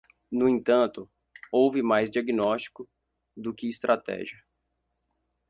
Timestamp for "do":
3.37-3.53